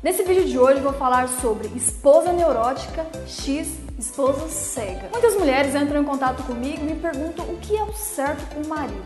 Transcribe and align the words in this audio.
Nesse 0.00 0.22
vídeo 0.22 0.44
de 0.44 0.56
hoje 0.56 0.80
vou 0.80 0.92
falar 0.92 1.28
sobre 1.28 1.66
esposa 1.76 2.32
neurótica 2.32 3.04
x 3.26 3.80
esposa 3.98 4.46
cega. 4.46 5.08
Muitas 5.10 5.34
mulheres 5.34 5.74
entram 5.74 6.02
em 6.02 6.04
contato 6.04 6.44
comigo 6.44 6.80
e 6.82 6.84
me 6.84 6.94
perguntam 6.94 7.44
o 7.46 7.56
que 7.56 7.76
é 7.76 7.82
o 7.82 7.92
certo 7.92 8.54
com 8.54 8.60
o 8.60 8.68
marido. 8.68 9.02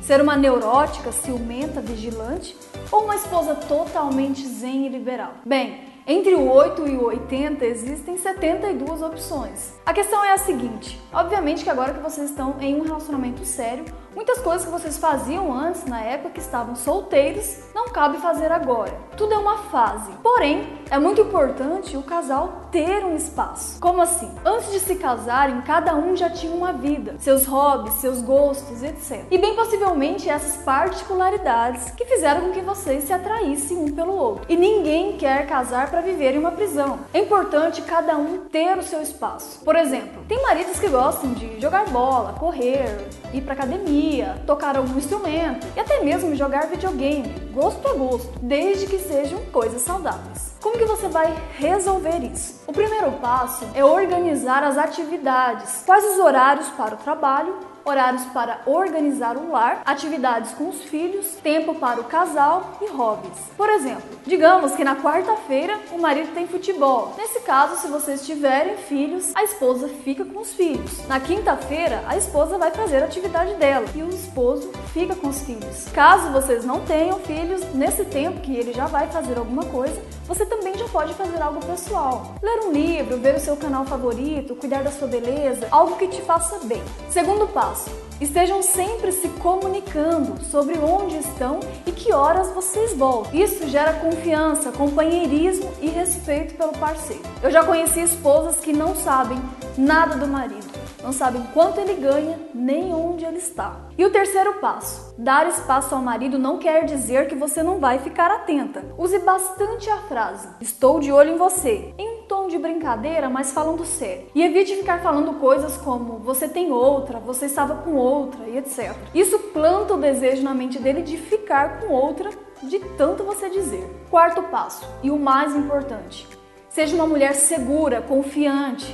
Ser 0.00 0.20
uma 0.20 0.36
neurótica, 0.36 1.10
ciumenta, 1.10 1.80
vigilante 1.80 2.56
ou 2.92 3.06
uma 3.06 3.16
esposa 3.16 3.56
totalmente 3.56 4.46
zen 4.46 4.86
e 4.86 4.88
liberal? 4.88 5.34
Bem, 5.44 5.80
entre 6.06 6.34
o 6.34 6.48
8 6.48 6.86
e 6.86 6.96
o 6.96 7.06
80 7.06 7.64
existem 7.64 8.16
72 8.16 9.02
opções. 9.02 9.74
A 9.84 9.92
questão 9.92 10.24
é 10.24 10.32
a 10.32 10.38
seguinte: 10.38 11.00
obviamente 11.12 11.64
que 11.64 11.70
agora 11.70 11.94
que 11.94 12.02
vocês 12.02 12.30
estão 12.30 12.54
em 12.60 12.76
um 12.76 12.84
relacionamento 12.84 13.44
sério, 13.44 13.84
muitas 14.14 14.38
coisas 14.38 14.64
que 14.64 14.70
vocês 14.72 14.96
faziam 14.98 15.52
antes, 15.52 15.84
na 15.84 16.00
época 16.00 16.30
que 16.30 16.40
estavam 16.40 16.76
solteiros, 16.76 17.58
não 17.74 17.88
cabe 17.88 18.18
fazer 18.18 18.50
agora. 18.50 18.92
Tudo 19.16 19.34
é 19.34 19.36
uma 19.36 19.58
fase. 19.64 20.10
Porém, 20.22 20.78
é 20.90 20.98
muito 20.98 21.20
importante 21.20 21.96
o 21.96 22.02
casal 22.02 22.68
ter 22.70 23.04
um 23.04 23.16
espaço. 23.16 23.80
Como 23.80 24.00
assim? 24.00 24.30
Antes 24.44 24.72
de 24.72 24.80
se 24.80 24.96
casarem, 24.96 25.60
cada 25.62 25.94
um 25.94 26.16
já 26.16 26.30
tinha 26.30 26.54
uma 26.54 26.72
vida, 26.72 27.16
seus 27.18 27.44
hobbies, 27.46 27.94
seus 27.94 28.20
gostos, 28.22 28.82
etc. 28.82 29.24
E 29.30 29.38
bem 29.38 29.54
possivelmente 29.54 30.28
essas 30.28 30.62
particularidades 30.62 31.90
que 31.90 32.04
fizeram 32.04 32.42
com 32.42 32.52
que 32.52 32.60
vocês 32.60 33.04
se 33.04 33.12
atraíssem 33.12 33.76
um 33.76 33.92
pelo 33.92 34.12
outro. 34.12 34.46
E 34.48 34.56
ninguém 34.56 35.16
quer 35.16 35.46
casar 35.46 35.90
para 35.96 36.04
viver 36.04 36.34
em 36.34 36.38
uma 36.38 36.52
prisão. 36.52 37.00
É 37.14 37.20
importante 37.20 37.80
cada 37.80 38.18
um 38.18 38.36
ter 38.52 38.76
o 38.76 38.82
seu 38.82 39.00
espaço. 39.00 39.64
Por 39.64 39.74
exemplo, 39.74 40.22
tem 40.28 40.42
maridos 40.42 40.78
que 40.78 40.88
gostam 40.88 41.32
de 41.32 41.58
jogar 41.58 41.86
bola, 41.86 42.34
correr, 42.34 43.08
ir 43.32 43.40
para 43.40 43.54
academia, 43.54 44.36
tocar 44.46 44.76
algum 44.76 44.98
instrumento 44.98 45.66
e 45.74 45.80
até 45.80 46.04
mesmo 46.04 46.36
jogar 46.36 46.66
videogame. 46.66 47.45
Gosto 47.56 47.88
a 47.88 47.94
gosto, 47.94 48.38
desde 48.42 48.86
que 48.86 48.98
sejam 48.98 49.40
coisas 49.46 49.80
saudáveis. 49.80 50.54
Como 50.60 50.76
que 50.76 50.84
você 50.84 51.08
vai 51.08 51.34
resolver 51.54 52.22
isso? 52.22 52.62
O 52.66 52.72
primeiro 52.72 53.12
passo 53.12 53.64
é 53.74 53.82
organizar 53.82 54.62
as 54.62 54.76
atividades. 54.76 55.82
Quais 55.86 56.04
os 56.04 56.18
horários 56.18 56.68
para 56.68 56.96
o 56.96 56.98
trabalho 56.98 57.58
horários 57.86 58.24
para 58.26 58.60
organizar 58.66 59.36
o 59.36 59.52
lar, 59.52 59.82
atividades 59.86 60.50
com 60.52 60.68
os 60.68 60.82
filhos, 60.82 61.36
tempo 61.42 61.76
para 61.76 62.00
o 62.00 62.04
casal 62.04 62.78
e 62.82 62.88
hobbies. 62.88 63.38
Por 63.56 63.70
exemplo, 63.70 64.02
digamos 64.26 64.72
que 64.72 64.82
na 64.82 64.96
quarta-feira 64.96 65.78
o 65.92 65.98
marido 65.98 66.34
tem 66.34 66.48
futebol. 66.48 67.14
Nesse 67.16 67.40
caso, 67.40 67.80
se 67.80 67.86
vocês 67.86 68.26
tiverem 68.26 68.76
filhos, 68.76 69.30
a 69.36 69.44
esposa 69.44 69.88
fica 70.02 70.24
com 70.24 70.40
os 70.40 70.52
filhos. 70.52 71.06
Na 71.06 71.20
quinta-feira, 71.20 72.02
a 72.08 72.16
esposa 72.16 72.58
vai 72.58 72.72
fazer 72.72 73.02
a 73.02 73.06
atividade 73.06 73.54
dela 73.54 73.86
e 73.94 74.02
o 74.02 74.08
esposo 74.08 74.72
fica 74.92 75.14
com 75.14 75.28
os 75.28 75.40
filhos. 75.42 75.84
Caso 75.94 76.32
vocês 76.32 76.64
não 76.64 76.80
tenham 76.80 77.20
filhos, 77.20 77.45
nesse 77.74 78.04
tempo 78.04 78.40
que 78.40 78.54
ele 78.54 78.72
já 78.72 78.86
vai 78.86 79.06
fazer 79.08 79.38
alguma 79.38 79.64
coisa, 79.64 80.00
você 80.26 80.44
também 80.44 80.76
já 80.76 80.88
pode 80.88 81.14
fazer 81.14 81.40
algo 81.40 81.64
pessoal. 81.64 82.34
Ler 82.42 82.60
um 82.66 82.72
livro, 82.72 83.18
ver 83.18 83.36
o 83.36 83.40
seu 83.40 83.56
canal 83.56 83.84
favorito, 83.84 84.54
cuidar 84.56 84.82
da 84.82 84.90
sua 84.90 85.08
beleza, 85.08 85.68
algo 85.70 85.96
que 85.96 86.08
te 86.08 86.20
faça 86.22 86.58
bem. 86.64 86.82
Segundo 87.10 87.46
passo. 87.48 87.90
Estejam 88.18 88.62
sempre 88.62 89.12
se 89.12 89.28
comunicando 89.28 90.42
sobre 90.44 90.78
onde 90.78 91.18
estão 91.18 91.60
e 91.84 91.92
que 91.92 92.14
horas 92.14 92.50
vocês 92.52 92.94
voltam. 92.94 93.34
Isso 93.38 93.68
gera 93.68 93.92
confiança, 93.92 94.72
companheirismo 94.72 95.70
e 95.82 95.88
respeito 95.88 96.54
pelo 96.54 96.72
parceiro. 96.72 97.22
Eu 97.42 97.50
já 97.50 97.62
conheci 97.62 98.00
esposas 98.00 98.56
que 98.56 98.72
não 98.72 98.96
sabem 98.96 99.38
nada 99.76 100.16
do 100.16 100.26
marido, 100.26 100.66
não 101.06 101.12
sabem 101.12 101.40
quanto 101.54 101.78
ele 101.78 101.94
ganha 101.94 102.36
nem 102.52 102.92
onde 102.92 103.24
ele 103.24 103.36
está. 103.36 103.76
E 103.96 104.04
o 104.04 104.10
terceiro 104.10 104.54
passo: 104.54 105.14
dar 105.16 105.46
espaço 105.46 105.94
ao 105.94 106.02
marido 106.02 106.36
não 106.36 106.58
quer 106.58 106.84
dizer 106.84 107.28
que 107.28 107.36
você 107.36 107.62
não 107.62 107.78
vai 107.78 108.00
ficar 108.00 108.28
atenta. 108.28 108.84
Use 108.98 109.16
bastante 109.20 109.88
a 109.88 109.98
frase: 109.98 110.48
Estou 110.60 110.98
de 110.98 111.12
olho 111.12 111.34
em 111.34 111.38
você. 111.38 111.94
Em 111.96 112.24
tom 112.26 112.48
de 112.48 112.58
brincadeira, 112.58 113.30
mas 113.30 113.52
falando 113.52 113.84
sério. 113.84 114.26
E 114.34 114.42
evite 114.42 114.74
ficar 114.74 115.00
falando 115.00 115.34
coisas 115.34 115.76
como 115.76 116.18
você 116.18 116.48
tem 116.48 116.72
outra, 116.72 117.20
você 117.20 117.46
estava 117.46 117.76
com 117.76 117.94
outra 117.94 118.44
e 118.48 118.58
etc. 118.58 118.92
Isso 119.14 119.38
planta 119.38 119.94
o 119.94 120.00
desejo 120.00 120.42
na 120.42 120.54
mente 120.54 120.80
dele 120.80 121.02
de 121.02 121.16
ficar 121.16 121.78
com 121.78 121.92
outra 121.92 122.30
de 122.64 122.80
tanto 122.96 123.22
você 123.22 123.48
dizer. 123.48 123.88
Quarto 124.10 124.42
passo, 124.42 124.84
e 125.04 125.10
o 125.12 125.16
mais 125.16 125.54
importante: 125.54 126.26
seja 126.68 126.96
uma 126.96 127.06
mulher 127.06 127.36
segura, 127.36 128.02
confiante, 128.02 128.92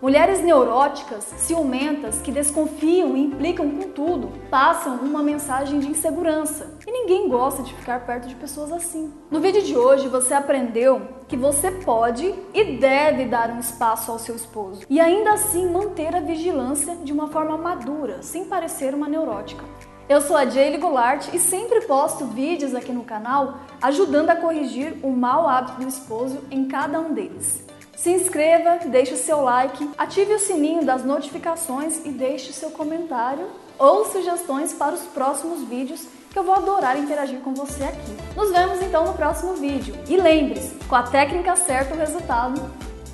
Mulheres 0.00 0.42
neuróticas, 0.42 1.24
ciumentas, 1.38 2.18
que 2.18 2.30
desconfiam 2.30 3.16
e 3.16 3.24
implicam 3.24 3.70
com 3.70 3.88
tudo, 3.88 4.30
passam 4.50 4.96
uma 4.96 5.22
mensagem 5.22 5.80
de 5.80 5.88
insegurança. 5.88 6.76
E 6.86 6.92
ninguém 6.92 7.30
gosta 7.30 7.62
de 7.62 7.72
ficar 7.72 8.04
perto 8.04 8.28
de 8.28 8.34
pessoas 8.34 8.70
assim. 8.72 9.10
No 9.30 9.40
vídeo 9.40 9.62
de 9.62 9.74
hoje 9.74 10.06
você 10.06 10.34
aprendeu 10.34 11.00
que 11.26 11.34
você 11.34 11.70
pode 11.70 12.34
e 12.52 12.76
deve 12.76 13.24
dar 13.24 13.48
um 13.48 13.58
espaço 13.58 14.12
ao 14.12 14.18
seu 14.18 14.36
esposo 14.36 14.82
e 14.90 15.00
ainda 15.00 15.32
assim 15.32 15.66
manter 15.70 16.14
a 16.14 16.20
vigilância 16.20 16.94
de 16.96 17.10
uma 17.10 17.28
forma 17.28 17.56
madura, 17.56 18.22
sem 18.22 18.44
parecer 18.44 18.94
uma 18.94 19.08
neurótica. 19.08 19.64
Eu 20.10 20.20
sou 20.20 20.36
a 20.36 20.44
Jaylee 20.44 20.78
Goulart 20.78 21.32
e 21.32 21.38
sempre 21.38 21.80
posto 21.80 22.26
vídeos 22.26 22.74
aqui 22.74 22.92
no 22.92 23.02
canal 23.02 23.60
ajudando 23.80 24.28
a 24.28 24.36
corrigir 24.36 24.98
o 25.02 25.10
mau 25.10 25.48
hábito 25.48 25.80
do 25.80 25.88
esposo 25.88 26.38
em 26.50 26.68
cada 26.68 27.00
um 27.00 27.14
deles. 27.14 27.64
Se 27.96 28.10
inscreva, 28.10 28.78
deixe 28.86 29.14
o 29.14 29.16
seu 29.16 29.40
like, 29.40 29.90
ative 29.96 30.34
o 30.34 30.38
sininho 30.38 30.84
das 30.84 31.04
notificações 31.04 32.04
e 32.04 32.10
deixe 32.10 32.52
seu 32.52 32.70
comentário 32.70 33.48
ou 33.78 34.04
sugestões 34.04 34.72
para 34.72 34.94
os 34.94 35.02
próximos 35.02 35.66
vídeos 35.66 36.06
que 36.30 36.38
eu 36.38 36.44
vou 36.44 36.54
adorar 36.54 36.98
interagir 36.98 37.40
com 37.40 37.54
você 37.54 37.84
aqui. 37.84 38.16
Nos 38.36 38.52
vemos 38.52 38.82
então 38.82 39.06
no 39.06 39.14
próximo 39.14 39.54
vídeo. 39.54 39.94
E 40.06 40.18
lembre-se, 40.18 40.74
com 40.84 40.94
a 40.94 41.02
técnica 41.02 41.56
certa 41.56 41.94
o 41.94 41.98
resultado 41.98 42.60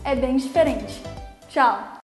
é 0.05 0.17
bem 0.17 0.37
diferente. 0.37 1.01
Tchau! 1.49 2.02